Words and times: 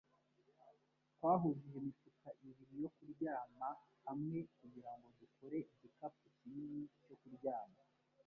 Twahujije 1.13 1.75
imifuka 1.81 2.27
ibiri 2.47 2.75
yo 2.83 2.89
kuryama 2.95 3.69
hamwe 4.05 4.39
kugirango 4.57 5.07
dukore 5.19 5.57
igikapu 5.71 6.25
kinini 6.37 6.81
cyo 7.05 7.15
kuryama 7.21 7.81